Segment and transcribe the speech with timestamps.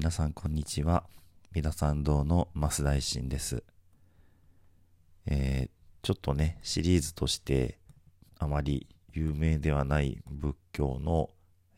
[0.00, 1.04] 皆さんこんにちは
[1.52, 3.62] 三田参道の増大臣です
[5.26, 7.78] えー、ちょっとねシリーズとして
[8.38, 11.28] あまり有名ではない仏教の、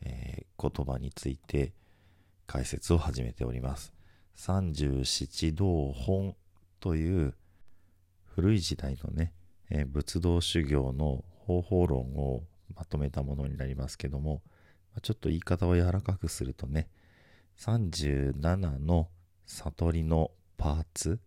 [0.05, 1.73] えー、言葉について
[2.47, 3.91] 解説を始めております。
[4.35, 6.37] 三十七道本
[6.79, 7.33] という
[8.35, 9.33] 古い時代のね、
[9.69, 14.41] えー、仏道修行の方法論をまとめたものになりますけども、
[15.01, 16.87] ちょっと言い方を柔らかくするとね、
[17.57, 19.09] 37の
[19.45, 21.19] 悟りのパーツ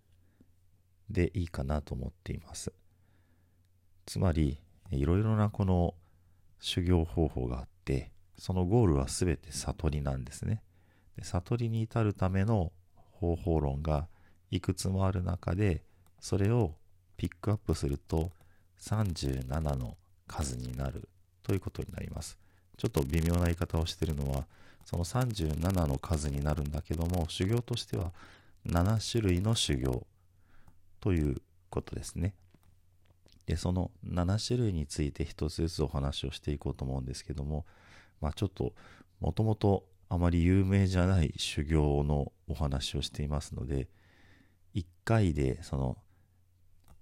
[1.10, 2.72] でいいかなと思っています。
[4.06, 4.60] つまり、
[4.90, 5.94] いろいろなこの
[6.60, 10.62] 修行方法があって、そのゴールは全て悟りなんですね。
[11.16, 12.72] で悟りに至るための
[13.12, 14.08] 方法論が
[14.50, 15.82] いくつもある中で、
[16.20, 16.74] それを
[17.16, 18.30] ピックアップすると
[18.80, 19.96] 37の
[20.26, 21.08] 数になる
[21.42, 22.38] ということになります。
[22.76, 24.46] ちょっと微妙な言い方をしてるのは、
[24.86, 28.12] その37の数になるんだけども、修行としては
[28.68, 30.06] 7種類の修行
[31.00, 32.34] ということですね。
[33.46, 37.66] で、その7種類について一つずつお話をしていこうと思うんですけども、
[38.20, 38.74] まあちょっと、
[39.18, 43.88] もともとあまり有名じゃない修行のお話をしていますので、
[44.76, 45.96] 1回でその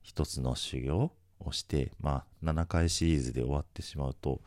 [0.02, 4.41] 一つの修行をして、まあ7回シリーズで終わってしまうと、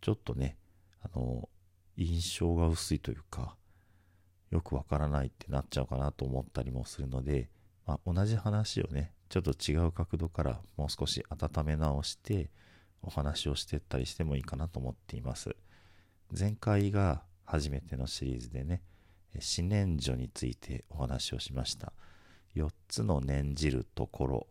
[0.00, 0.56] ちょっとね、
[1.02, 1.48] あの、
[1.96, 3.56] 印象が薄いというか、
[4.50, 7.50] よくわからないってなっちゃうかなと思ったりもするので、
[7.86, 12.50] まあ、同じ話をね、ちょっと違う角度からもう少し温め直して
[13.02, 15.56] お話をしていったりしてもいいかなと思っています。
[16.36, 18.82] 前回が初めてのシリーズでね、
[19.38, 21.92] 四念所についてお話をしました。
[22.54, 24.46] 4つの念じるところ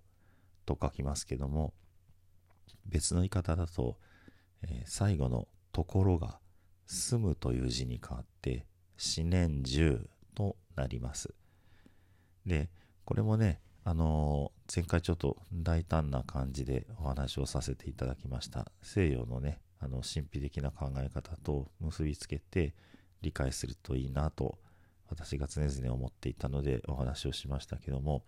[0.66, 1.74] と書きますけども、
[2.86, 3.98] 別の言い方だと、
[4.64, 6.40] えー、最後のところが
[6.86, 8.66] 住むという字に変わって、
[8.98, 11.34] 四念十となります。
[12.46, 12.70] で、
[13.06, 22.74] これもね、あのー、前回ちょっと大胆な感じでお話をさせていただきました西洋のね、あの神秘的な考え方と結びつけて
[23.22, 24.58] 理解するといいなと
[25.10, 28.24] 私が常々思っていたのでお話をしましたけども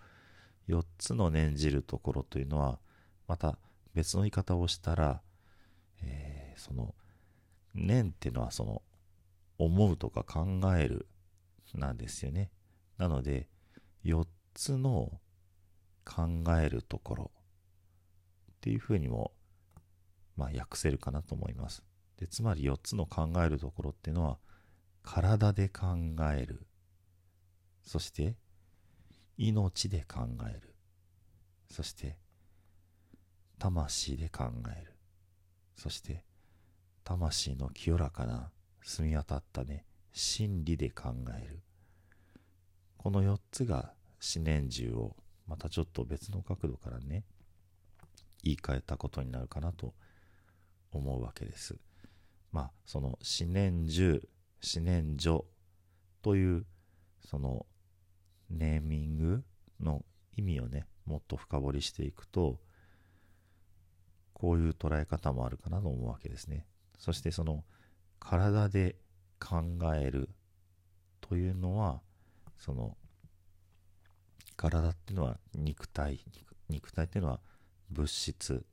[0.68, 2.80] 4つの念じるところというのは
[3.28, 3.58] また
[3.94, 5.22] 別の言い方をしたら、
[6.04, 6.94] えー、その
[7.76, 8.82] 念っていうのはその
[9.58, 11.08] 思うとか考える
[11.74, 12.52] なんですよね。
[12.98, 13.50] なので
[14.04, 15.20] 4つの
[16.06, 17.32] 考えるところ
[18.52, 19.32] っていうふうにも、
[20.38, 21.84] まあ、訳せるかなと思います。
[22.18, 24.38] でつまり4つの考えるところっていうのは
[25.04, 25.88] 体で考
[26.34, 26.66] える。
[27.84, 28.36] そして
[29.38, 30.76] 命で考える。
[31.70, 32.18] そして
[33.60, 34.94] 魂で考える。
[35.76, 36.24] そして
[37.06, 38.50] 魂の清らかな
[38.84, 41.62] 澄み渡ったね真理で考える。
[42.98, 45.16] この4つが四年中を
[45.48, 47.24] またちょっと別の角度からね
[48.44, 49.94] 言い換えたことになるかなと
[50.92, 51.78] 思うわけです。
[52.52, 54.28] まあその四年中
[54.60, 55.46] 四年所
[56.24, 56.66] という
[57.24, 57.68] その
[58.50, 59.44] ネーミング
[59.80, 60.04] の
[60.36, 62.60] 意味をねもっと深掘りしていくと
[64.34, 66.66] こういう捉え方もあるかなと思うわけですね。
[66.98, 67.64] そしてその
[68.20, 68.96] 体で
[69.40, 69.62] 考
[69.96, 70.30] える
[71.22, 72.02] というのは
[72.58, 72.98] その
[74.56, 76.20] 体っていうのは肉体
[76.70, 77.40] 肉体っていうのは
[77.92, 78.66] 物質。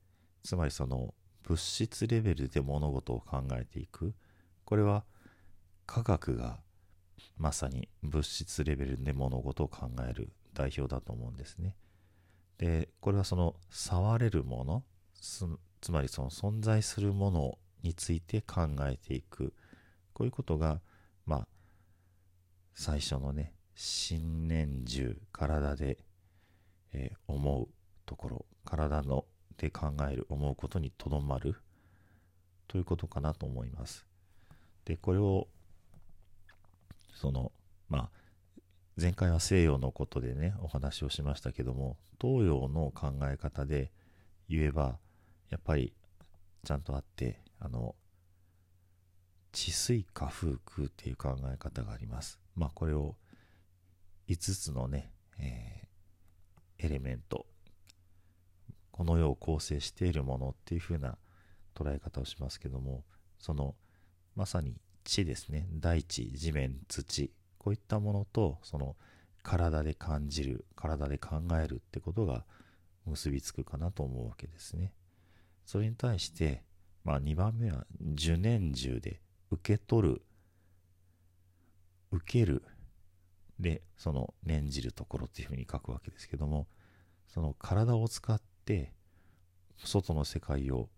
[0.43, 4.15] つまりその物質レベルで物事を考えていく。
[4.65, 5.05] これは
[5.87, 6.61] 科学が
[7.37, 11.77] まさに物質レベルで物事を考える代表だと思うんですね。
[12.59, 14.85] でこれはその触れるもの
[15.15, 15.47] つ
[15.91, 19.53] まりその存在するものについて考えていく。
[20.13, 20.81] こういうことが
[21.27, 21.49] まあ
[22.75, 25.99] 最初のね新年中体で、
[26.93, 27.69] えー、思う
[28.07, 29.25] ところ体の
[29.57, 31.57] で考える思うことにとどまる。
[32.73, 34.07] ということかなと思います。
[34.87, 35.47] でこれを
[37.13, 37.53] その
[37.91, 38.11] まあ
[38.99, 43.93] 前回は西洋のことでねお話をしましたけども東洋の考え方で
[44.49, 44.97] 言えば
[45.51, 45.93] やっぱり
[46.65, 47.95] ちゃんとあってあの
[49.53, 52.41] 治水化風空っていう考え方があります。
[52.57, 53.15] まあこれを
[54.29, 57.47] 5つのね、えー、エレメント
[58.91, 61.17] この世を構成しているものっていう風な
[61.75, 63.05] 捉え方をしますけども
[63.39, 63.77] その
[64.35, 64.75] まさに
[65.05, 65.69] 地ですね。
[65.73, 68.97] 大地地面土こういったものとその
[69.45, 72.45] 体で感じる体で考えるってことが
[73.07, 74.93] 結びつくかなと思うわけですね。
[75.65, 76.65] それに対して
[77.05, 79.21] まあ2番目は受年中で
[79.51, 80.23] 受け取る
[82.11, 82.63] 受ける
[83.59, 86.67] でその念じるところっていうふうに書くわけですけども
[87.29, 88.93] その体を使って
[89.85, 90.89] 外の世界を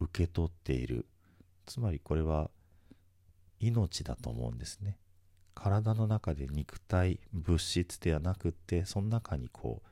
[0.00, 1.06] 受け取っている。
[1.66, 2.50] つまりこれは
[3.60, 4.98] 命だと思うんですね。
[5.54, 9.86] 体の中で肉体物質ではなくってその中にこう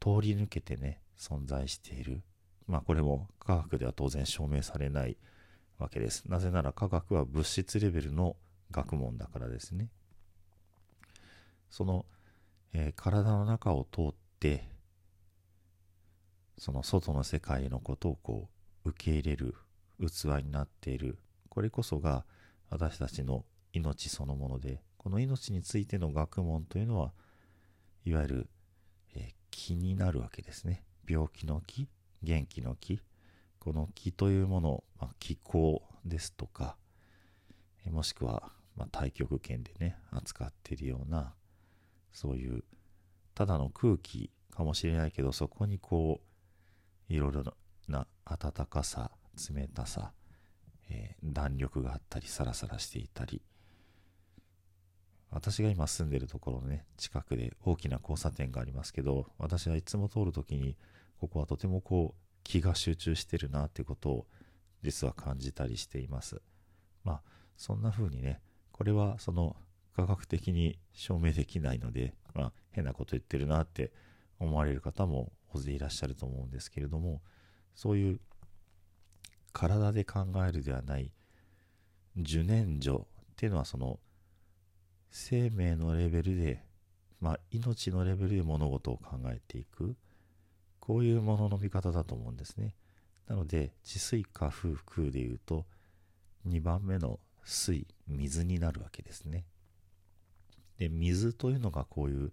[0.00, 2.22] 通り抜けてね存在している。
[2.70, 5.16] まあこれも科学では当然証明されない
[5.78, 6.24] わけです。
[6.28, 8.36] なぜなら科学は物質レベルの
[8.70, 9.88] 学問だからですね。
[11.68, 12.06] その、
[12.72, 14.68] えー、体の中を通って
[16.58, 18.48] その外の世界のことをこ
[18.84, 19.56] う受け入れる
[19.98, 21.18] 器になっている。
[21.48, 22.24] これこそが
[22.68, 27.12] 私たちの命そのものでこの命についての学問というのは
[28.04, 28.50] いわゆる、
[29.16, 30.84] えー、気になるわけですね。
[31.08, 31.88] 病気の気
[32.22, 33.00] 元気の気
[33.58, 36.76] この気というもの、まあ、気候ですとか、
[37.90, 41.34] もしくは、まあ、太極拳でね扱っているような
[42.12, 42.64] そういう
[43.34, 46.20] ただの空気かもしれないけどそこにこ
[47.08, 47.44] ういろいろ
[47.88, 49.10] な暖かさ
[49.54, 50.12] 冷たさ、
[50.90, 53.42] えー、弾力があったりサラサラしていたり。
[55.32, 60.76] 私が今住んでるところのね近くで大きな交差点がありますけど私はいつも通る時に
[61.20, 64.26] ここはとてもこう気が集中してるなってことを
[64.82, 66.40] 実は感じたりしています。
[67.04, 67.22] まあ
[67.56, 68.40] そんな風にね
[68.72, 69.54] これはその
[69.94, 73.92] 科学的に証明できないので、まあ、変なこと言ってるなって
[74.38, 77.20] 思われる方も大勢いらっしゃると思うんですけれども
[77.74, 78.20] そういう
[79.52, 81.12] 体で考えるではない
[82.16, 83.98] 受念所っていうのはその
[85.10, 86.64] 生命のレベルで、
[87.20, 89.96] まあ、命のレベルで物事を考えていく。
[90.80, 92.74] こういうものの見方だと思うんですね。
[93.28, 95.64] なので治水化風空でいうと
[96.48, 99.44] 2番目の水水になるわけですね。
[100.78, 102.32] で水というのがこういう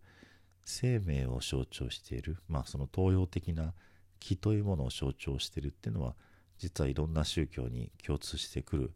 [0.66, 3.74] 生命を象徴しているまあその東洋的な
[4.20, 6.16] 気というものを象徴しているっていうのは
[6.58, 8.94] 実はいろんな宗教に共通してくる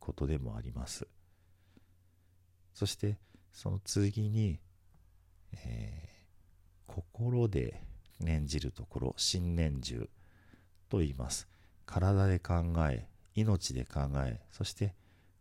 [0.00, 1.06] ことでもあります。
[2.74, 3.18] そして
[3.52, 4.60] その次に、
[5.52, 7.82] えー、心で
[8.20, 10.08] 念じるところ新念重
[10.88, 11.48] と言います。
[11.86, 12.54] 体で考
[12.90, 14.94] え命で考えそして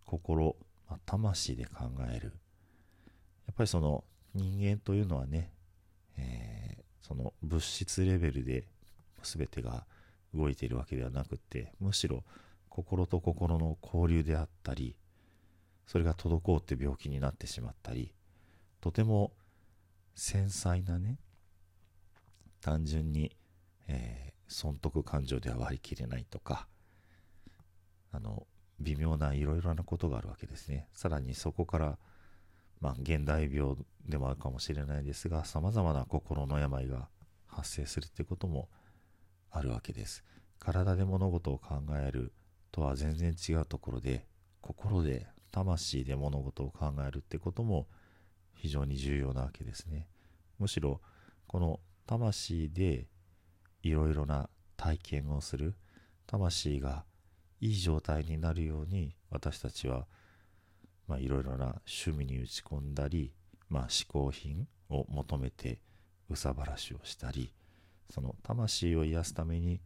[0.05, 0.55] 心、
[0.89, 2.33] まあ、魂で考える。
[3.47, 4.03] やっぱりその
[4.33, 5.51] 人間というのはね、
[6.17, 8.67] えー、その物質レベルで
[9.23, 9.85] 全てが
[10.33, 12.23] 動いているわけではなくてむしろ
[12.69, 14.95] 心と心の交流であったり
[15.87, 18.13] それが滞って病気になってしまったり
[18.81, 19.31] とても
[20.15, 21.17] 繊細なね
[22.61, 23.35] 単純に、
[23.87, 26.67] えー、損得感情では割り切れないとか
[28.11, 28.47] あの
[28.79, 30.87] 微妙ないろいろなことがあるわけですね。
[30.93, 31.97] さらにそこから
[32.79, 33.75] まあ現代病
[34.07, 37.07] でもあるかもしれないですがさまざまな心の病が
[37.47, 38.69] 発生するってことも
[39.51, 40.23] あるわけです。
[40.59, 42.33] 体で物事を考える
[42.71, 44.25] とは全然違うところで
[44.61, 47.87] 心で魂で物事を考えるってことも
[48.55, 50.07] 非常に重要なわけですね。
[50.59, 51.01] むしろ
[51.47, 53.05] この魂で
[53.83, 55.75] いろいろな体験をする。
[56.27, 57.05] 魂が
[57.61, 60.05] いい状態になるように私たちは
[61.17, 63.31] いろいろな趣味に打ち込んだり、
[63.69, 65.79] まあ、嗜好品を求めて
[66.29, 67.53] 憂さ晴らしをしたり
[68.09, 69.79] その魂を癒すために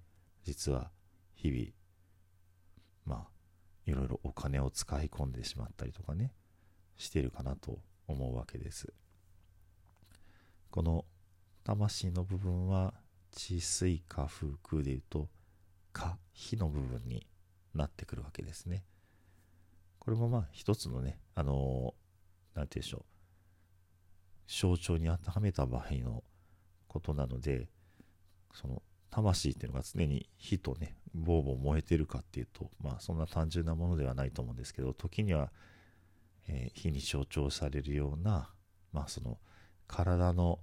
[0.43, 0.89] 実は
[1.35, 3.29] 日々まあ
[3.85, 6.33] いろいろお金を使い込んでしまったりとかね
[6.97, 8.91] してるかなと思うわけです。
[10.69, 11.05] この
[11.63, 12.93] 魂の部分は
[13.31, 15.29] 地水火風空でいうと
[15.93, 17.25] 火火の部分に
[17.73, 18.83] なってくるわけですね。
[19.99, 21.93] これもまあ一つのねあの
[22.55, 23.05] 何、ー、て言うんでしょう。
[24.47, 26.23] 象徴に当てはめた場合の
[26.87, 27.69] ことなので
[28.53, 35.51] その魂っていうのが常に火とねボーボー燃えてるかっていうとまあそんな単純なものではないと思うんですけど時には、
[36.47, 38.49] えー、火に象徴されるような
[38.91, 39.37] まあその
[39.87, 40.59] 体の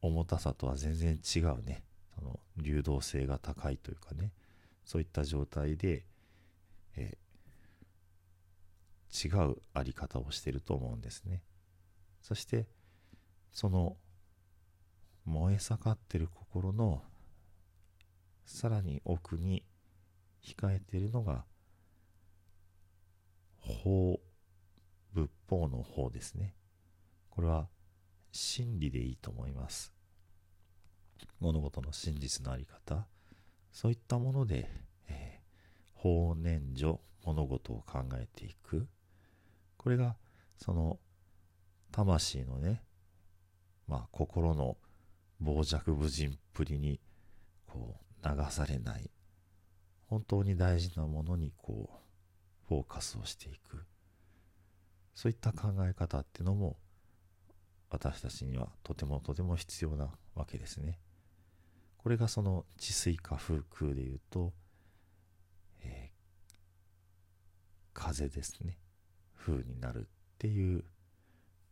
[0.00, 1.82] 重たさとは全然違うね。
[2.14, 4.32] その流動性が高いというかね。
[4.84, 6.04] そういった状態で、
[6.96, 7.18] え、
[9.24, 11.42] 違うあり方をしてると思うんですね。
[12.22, 12.66] そして
[13.52, 13.96] その
[15.24, 17.02] 燃え盛ってる心の
[18.44, 19.64] さらに奥に
[20.42, 21.44] 控えているのが
[23.60, 24.20] 法
[25.12, 26.54] 仏法の方ですね。
[27.30, 27.68] これは
[28.38, 29.92] 真理でいいと思います。
[31.40, 33.06] 物事の真実のあり方。
[33.72, 34.70] そういったもので、
[35.08, 38.86] えー、法念上物事を考えていく。
[39.76, 40.16] これが
[40.56, 40.98] その
[41.90, 42.82] 魂のね
[43.88, 44.76] まあ心の
[45.40, 47.00] 傍若無人っぷりに
[47.66, 49.10] こう流されない。
[50.06, 53.84] 本当に大事なものにこうフォーカスをしていく。
[55.14, 56.76] そういった考え方っていうのも
[57.90, 60.98] 私たちにはとてもとても必要なわけですね。
[61.96, 64.52] これがその治水化風空でいうと、
[65.82, 66.16] えー、
[67.92, 68.78] 風ですね
[69.36, 70.04] 風になるっ
[70.38, 70.84] ていう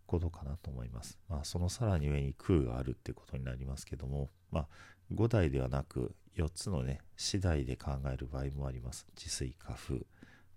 [0.06, 1.18] ことかなと思います。
[1.28, 4.66] まあそのさらに上に空があるってことになりますけどもまあ
[5.14, 9.06] 5台ではなく4つのね次第で考える場合もあります。
[9.14, 9.98] 治水化風。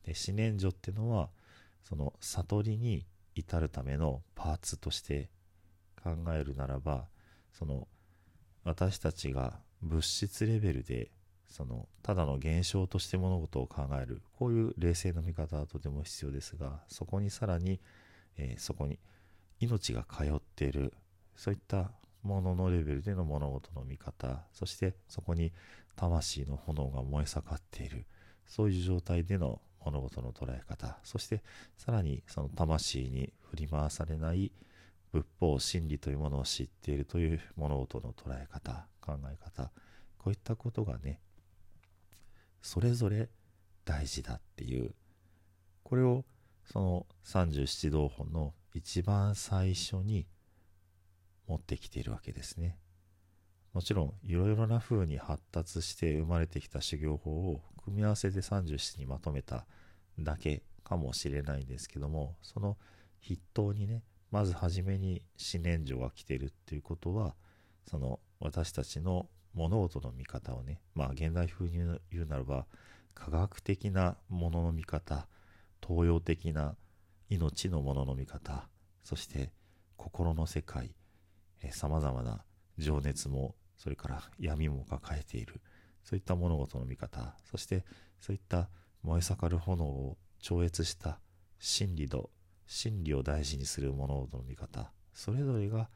[0.03, 1.29] で思念所っていうのは
[1.83, 5.29] その悟りに至るためのパーツとして
[6.01, 7.05] 考えるならば
[7.51, 7.87] その
[8.63, 11.11] 私たちが物質レベルで
[11.47, 17.79] そのただの現象として物事を考えるこういう冷静な見方はとても必要ですがそこにさらに、
[18.37, 18.99] えー、そこに
[19.59, 20.93] 命が通っている
[21.35, 21.91] そういった
[22.21, 25.51] もののレベルでの物事の見方そしてそこに
[25.95, 28.05] 魂の炎が燃え盛っている
[28.45, 31.41] そういう状態での物事の捉え方そして
[31.77, 34.51] さらにその魂に振り回されない
[35.11, 39.71] 仏法真理というものを知っているという物事の捉え方考え方
[40.17, 41.19] こういったことがね
[42.61, 43.29] それぞれ
[43.85, 44.93] 大事だっていう。
[45.89, 46.23] これを
[46.71, 50.27] その37道本の一番最初に
[51.47, 52.77] 持ってきているわけですね。
[53.73, 59.65] もちろんいろいろな風に発達して生まれてきた修行法を組み合わせて37にまとめた
[60.19, 62.77] だけかもしれないんですけどもその
[63.23, 65.21] 筆頭にねまず初めに
[65.53, 67.35] 思念所が来てるっていうことは
[67.85, 71.77] その私たちの物事の見方をねまあ現代風に
[72.11, 72.65] 言うならば
[73.13, 75.27] 科学的なものの見方
[75.85, 76.75] 東洋的な
[77.29, 78.67] 命のものの見方
[79.03, 79.51] そして
[79.97, 80.95] 心の世界
[81.71, 82.43] さまざまな
[82.77, 85.61] 情熱もそれから闇も抱えている
[86.03, 87.83] そういった物事の見方そして
[88.19, 88.69] そういった
[89.03, 91.19] 燃え盛る炎を超越した
[91.59, 92.29] 真理度
[92.69, 94.91] 真理を大事にする物事の見方。
[95.11, 95.89] それぞれが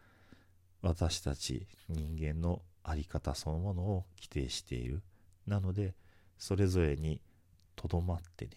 [0.81, 5.03] 私たち人間の在り方そのものを規定している。
[5.45, 5.93] なので
[6.39, 7.21] それぞれに
[7.75, 8.53] とどまってね。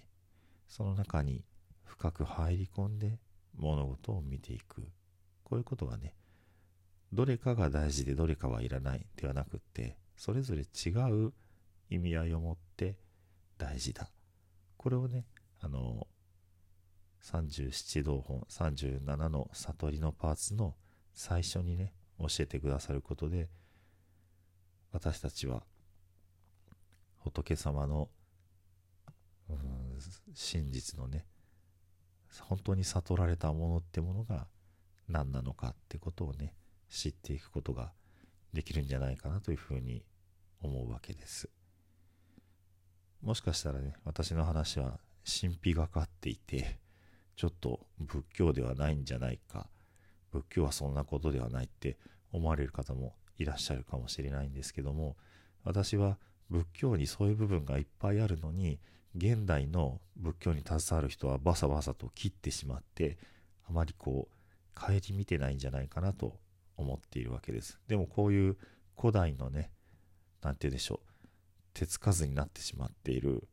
[0.67, 1.45] その中に
[1.85, 3.19] 深く入り込んで
[3.55, 4.89] 物事を見ていく。
[5.45, 6.15] こういうことがね
[7.13, 10.89] どれかが大事でどれかはいらないではなくってそれぞれ違
[11.27, 11.35] う
[11.91, 12.97] 意味合いを持って
[13.59, 14.09] 大事だ。
[14.79, 15.27] これをね
[15.61, 16.07] あの
[17.27, 20.75] 37道本37の悟りのパーツの
[21.13, 23.49] 最初にね教えてくださることで
[24.93, 25.65] 私たちは
[27.19, 28.09] 仏様の、
[29.51, 29.57] うん、
[30.35, 31.25] 真実のね
[32.43, 34.47] 本当に悟られたものってものが
[35.09, 36.55] 何なのかってことをね
[36.89, 37.93] 知っていくことが
[38.53, 40.05] できるんじゃないかなというふうに
[40.63, 41.49] 思うわけです。
[43.21, 46.79] もしかしたらね私の話は神秘がかっていて
[47.37, 49.69] ちょっと仏教ではないんじゃないか。
[50.33, 51.97] 仏教はそんなことではないって
[52.33, 55.17] 思われる方もいらっしゃるかもしれないんですけども
[55.65, 56.19] 私は
[56.51, 58.79] 仏教にそういう部分がいっぱいあるのに
[59.17, 63.19] 現代の仏教に携わる人はバサバサと切ってしまって
[63.69, 64.35] あまりこう
[64.75, 66.37] 顧みてないんじゃないかなと
[66.77, 67.81] 思っているわけです。
[67.89, 68.57] でもこういう
[68.99, 69.71] 古代のね
[70.43, 71.29] 何て言うでしょう
[71.73, 73.49] 手つかずになってしまっている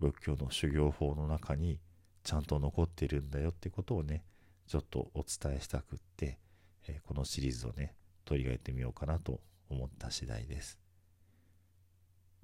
[0.00, 1.78] 仏教の修行法の中に
[2.22, 4.24] ちゃんと残ってるんだよってことをね
[4.66, 6.38] ちょっとお伝えしたくって、
[6.86, 10.78] えー、このシリーズをね取り上げてみようかなと思った次第です。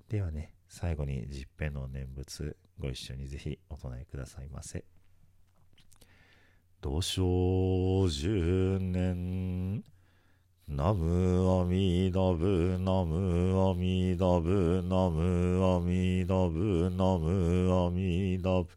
[0.08, 4.85] ではね最後に十遍の念仏ご一緒にぜひお唱えくださいませ。
[6.80, 9.82] 土生十年
[10.68, 18.68] ナムアミダブナムアミダブナムアミダブナムアミダブ。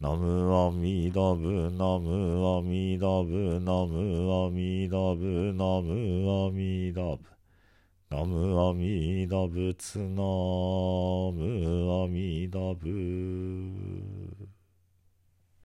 [0.00, 7.18] ナムアミダブナムアミダブナムアミダブナムアミダブ。
[8.08, 14.19] ナムアミダブツナムアミダブ。